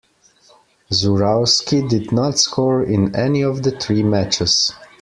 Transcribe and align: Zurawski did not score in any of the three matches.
Zurawski 0.91 1.87
did 1.87 2.11
not 2.11 2.39
score 2.39 2.81
in 2.83 3.15
any 3.15 3.43
of 3.43 3.61
the 3.61 3.69
three 3.69 4.01
matches. 4.01 4.73